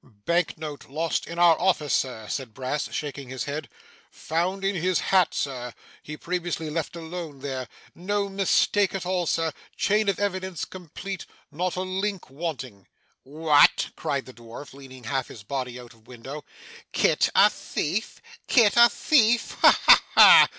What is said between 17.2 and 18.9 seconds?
a thief! Kit a